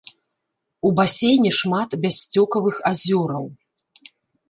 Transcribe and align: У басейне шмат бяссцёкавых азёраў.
У 0.89 0.91
басейне 0.99 1.51
шмат 1.59 1.89
бяссцёкавых 2.07 2.75
азёраў. 2.93 3.45